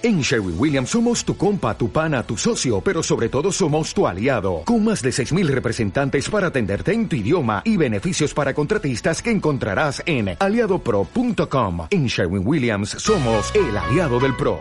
[0.00, 4.06] En Sherwin Williams somos tu compa, tu pana, tu socio, pero sobre todo somos tu
[4.06, 9.20] aliado, con más de 6.000 representantes para atenderte en tu idioma y beneficios para contratistas
[9.20, 11.88] que encontrarás en aliadopro.com.
[11.90, 14.60] En Sherwin Williams somos el aliado del PRO.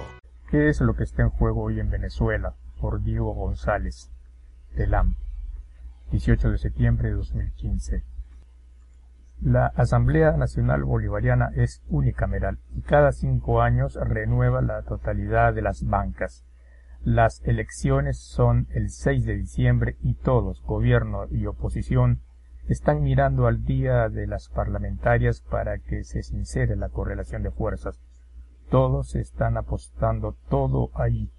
[0.50, 2.56] ¿Qué es lo que está en juego hoy en Venezuela?
[2.82, 4.10] Por Diego González,
[4.76, 5.18] de LAM,
[6.10, 8.04] 18 de septiembre de 2015.
[9.42, 15.86] La Asamblea Nacional Bolivariana es unicameral y cada cinco años renueva la totalidad de las
[15.86, 16.44] bancas.
[17.04, 22.22] Las elecciones son el 6 de diciembre y todos, gobierno y oposición,
[22.68, 28.02] están mirando al día de las parlamentarias para que se sincere la correlación de fuerzas.
[28.72, 31.31] Todos están apostando todo ahí.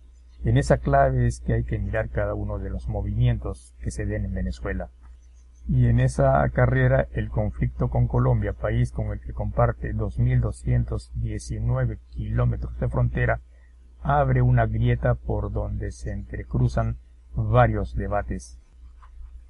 [0.45, 4.07] En esa clave es que hay que mirar cada uno de los movimientos que se
[4.07, 4.89] den en Venezuela
[5.69, 12.81] y en esa carrera el conflicto con Colombia, país con el que comparte 2.219 kilómetros
[12.81, 13.43] de frontera,
[14.03, 16.97] abre una grieta por donde se entrecruzan
[17.35, 18.59] varios debates.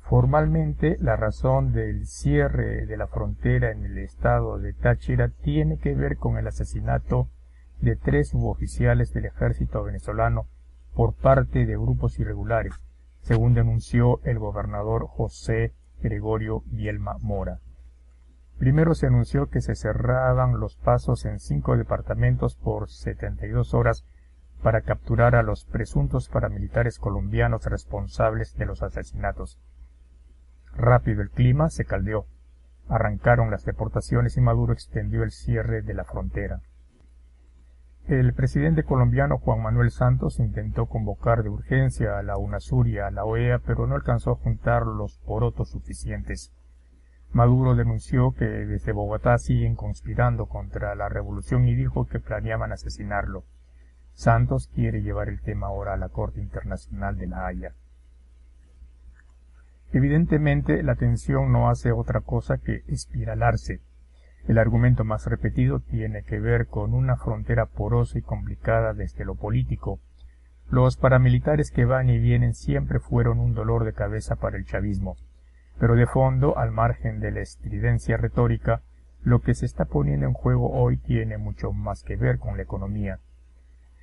[0.01, 5.95] Formalmente, la razón del cierre de la frontera en el estado de Táchira tiene que
[5.95, 7.29] ver con el asesinato
[7.81, 10.49] de tres suboficiales del ejército venezolano
[10.95, 12.75] por parte de grupos irregulares,
[13.21, 17.61] según denunció el gobernador José Gregorio Bielma Mora.
[18.59, 24.05] Primero se anunció que se cerraban los pasos en cinco departamentos por 72 horas
[24.63, 29.61] para capturar a los presuntos paramilitares colombianos responsables de los asesinatos.
[30.75, 32.27] Rápido el clima se caldeó.
[32.89, 36.61] Arrancaron las deportaciones y Maduro extendió el cierre de la frontera.
[38.09, 43.11] El presidente colombiano Juan Manuel Santos intentó convocar de urgencia a la UNASUR y a
[43.11, 46.51] la OEA, pero no alcanzó a juntar los porotos suficientes.
[47.33, 53.45] Maduro denunció que desde Bogotá siguen conspirando contra la revolución y dijo que planeaban asesinarlo.
[54.15, 57.75] Santos quiere llevar el tema ahora a la Corte Internacional de la Haya.
[59.93, 63.83] Evidentemente, la tensión no hace otra cosa que espiralarse.
[64.49, 69.35] El argumento más repetido tiene que ver con una frontera porosa y complicada desde lo
[69.35, 70.01] político.
[70.71, 75.17] Los paramilitares que van y vienen siempre fueron un dolor de cabeza para el chavismo.
[75.79, 78.81] Pero de fondo, al margen de la estridencia retórica,
[79.23, 82.63] lo que se está poniendo en juego hoy tiene mucho más que ver con la
[82.63, 83.19] economía.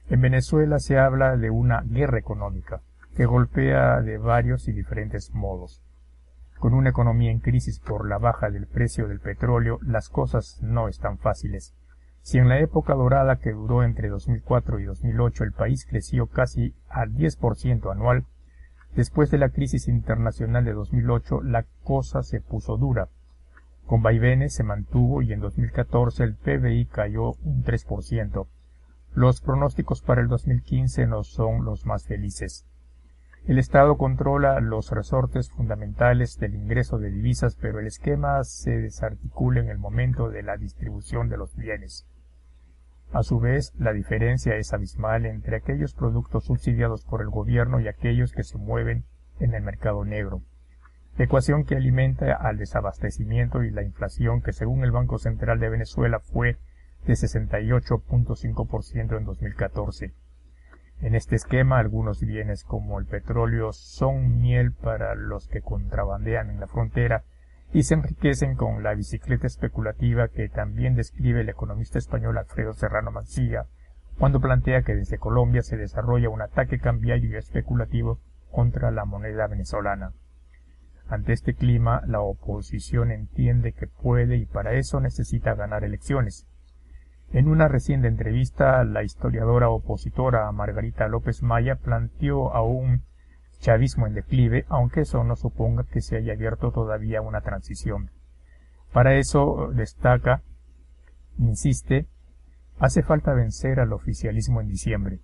[0.09, 2.81] En Venezuela se habla de una guerra económica,
[3.17, 5.81] que golpea de varios y diferentes modos.
[6.59, 10.87] Con una economía en crisis por la baja del precio del petróleo, las cosas no
[10.87, 11.75] están fáciles.
[12.21, 16.73] Si en la época dorada que duró entre 2004 y 2008 el país creció casi
[16.89, 18.25] al 10% anual,
[18.95, 23.09] después de la crisis internacional de 2008 la cosa se puso dura.
[23.85, 28.47] Con vaivenes se mantuvo y en 2014 el PBI cayó un 3%.
[29.13, 32.65] Los pronósticos para el 2015 no son los más felices.
[33.47, 39.59] El Estado controla los resortes fundamentales del ingreso de divisas, pero el esquema se desarticula
[39.59, 42.07] en el momento de la distribución de los bienes.
[43.13, 47.87] A su vez, la diferencia es abismal entre aquellos productos subsidiados por el gobierno y
[47.87, 49.03] aquellos que se mueven
[49.39, 50.41] en el mercado negro.
[51.19, 56.19] Ecuación que alimenta al desabastecimiento y la inflación que según el Banco Central de Venezuela
[56.19, 56.57] fue
[57.05, 60.24] de 68.5% en 2014.
[61.01, 66.59] En este esquema, algunos bienes como el petróleo son miel para los que contrabandean en
[66.59, 67.23] la frontera
[67.73, 73.11] y se enriquecen con la bicicleta especulativa que también describe el economista español Alfredo Serrano
[73.11, 73.65] Mancilla
[74.17, 78.19] cuando plantea que desde Colombia se desarrolla un ataque cambiario y especulativo
[78.49, 80.13] contra la moneda venezolana.
[81.07, 86.47] Ante este clima, la oposición entiende que puede y para eso necesita ganar elecciones,
[87.35, 93.01] en una reciente entrevista, la historiadora opositora Margarita López Maya planteó a un
[93.59, 98.09] chavismo en declive, aunque eso no suponga que se haya abierto todavía una transición.
[98.93, 100.43] Para eso destaca,
[101.37, 102.07] insiste,
[102.79, 105.19] hace falta vencer al oficialismo en diciembre.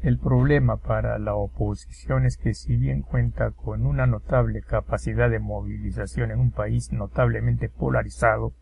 [0.00, 5.38] El problema para la oposición es que si bien cuenta con una notable capacidad de
[5.38, 8.54] movilización en un país notablemente polarizado,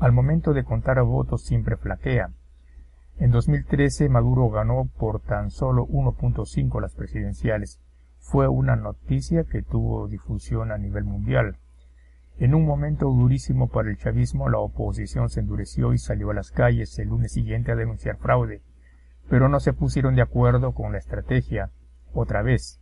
[0.00, 2.30] al momento de contar votos siempre flaquea.
[3.18, 7.80] En 2013 Maduro ganó por tan solo 1.5 las presidenciales.
[8.18, 11.58] Fue una noticia que tuvo difusión a nivel mundial.
[12.38, 16.50] En un momento durísimo para el chavismo, la oposición se endureció y salió a las
[16.50, 18.62] calles el lunes siguiente a denunciar fraude,
[19.28, 21.70] pero no se pusieron de acuerdo con la estrategia.
[22.14, 22.80] Otra vez,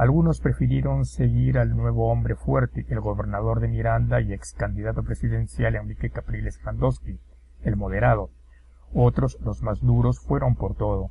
[0.00, 5.76] algunos prefirieron seguir al nuevo hombre fuerte, el gobernador de Miranda y ex candidato presidencial
[5.76, 7.20] Enrique Capriles Landowski,
[7.64, 8.30] el moderado.
[8.94, 11.10] Otros, los más duros, fueron por todo.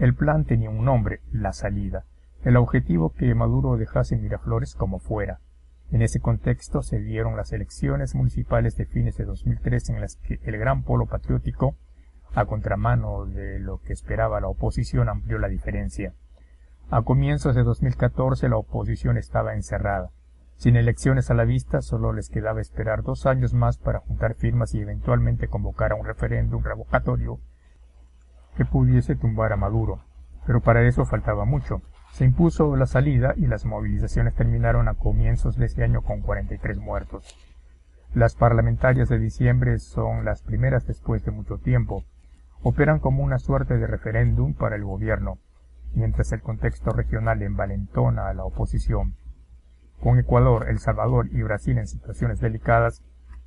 [0.00, 2.06] El plan tenía un nombre, la salida,
[2.42, 5.38] el objetivo que Maduro dejase Miraflores como fuera.
[5.92, 10.40] En ese contexto se dieron las elecciones municipales de fines de 2003 en las que
[10.42, 11.76] el gran polo patriótico,
[12.34, 16.14] a contramano de lo que esperaba la oposición, amplió la diferencia.
[16.90, 20.08] A comienzos de 2014 la oposición estaba encerrada.
[20.56, 24.72] Sin elecciones a la vista, solo les quedaba esperar dos años más para juntar firmas
[24.72, 27.40] y eventualmente convocar a un referéndum revocatorio
[28.56, 30.00] que pudiese tumbar a Maduro.
[30.46, 31.82] Pero para eso faltaba mucho.
[32.12, 36.78] Se impuso la salida y las movilizaciones terminaron a comienzos de ese año con 43
[36.78, 37.36] muertos.
[38.14, 42.04] Las parlamentarias de diciembre son las primeras después de mucho tiempo.
[42.62, 45.36] Operan como una suerte de referéndum para el gobierno,
[45.94, 49.14] mientras el contexto regional envalentona a la oposición
[50.02, 53.02] con Ecuador, El Salvador y Brasil en situaciones delicadas,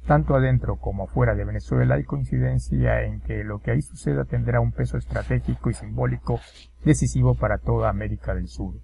[0.06, 4.60] tanto adentro como fuera de Venezuela hay coincidencia en que lo que ahí suceda tendrá
[4.60, 6.40] un peso estratégico y simbólico
[6.84, 8.76] decisivo para toda América del Sur.